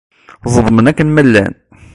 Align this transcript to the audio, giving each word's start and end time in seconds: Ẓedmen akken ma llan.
Ẓedmen 0.53 0.89
akken 0.91 1.09
ma 1.11 1.23
llan. 1.27 1.53